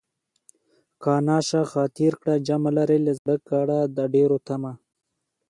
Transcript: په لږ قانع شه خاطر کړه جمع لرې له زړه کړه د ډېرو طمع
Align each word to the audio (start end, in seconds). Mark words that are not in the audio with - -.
په 0.03 0.03
لږ 0.77 0.95
قانع 1.03 1.39
شه 1.47 1.61
خاطر 1.71 2.11
کړه 2.21 2.35
جمع 2.47 2.71
لرې 2.77 2.97
له 3.05 3.11
زړه 3.19 3.35
کړه 3.49 3.77
د 3.95 3.97
ډېرو 4.13 4.37
طمع 4.47 4.73